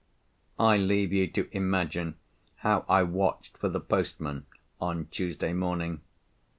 I 0.57 0.77
leave 0.77 1.13
you 1.13 1.27
to 1.27 1.47
imagine 1.55 2.15
how 2.65 2.85
I 2.89 3.03
watched 3.03 3.55
for 3.57 3.69
the 3.69 3.79
postman 3.79 4.47
on 4.79 5.05
Tuesday 5.11 5.53
morning. 5.53 6.01